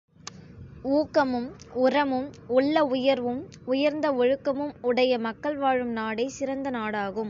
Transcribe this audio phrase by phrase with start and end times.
[0.83, 1.49] ஊக்கமும்,
[1.73, 3.45] உரமும், உள்ள உயர்வும்,
[3.65, 7.19] உயர்ந்த ஒழுக்கமும் உடைய மக்கள் வாழும் நாடே சிறந்த நாடாகும்.